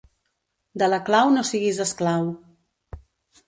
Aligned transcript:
De 0.83 0.87
la 0.93 0.99
clau 1.11 1.31
no 1.37 1.45
siguis 1.51 1.85
esclau. 1.87 2.29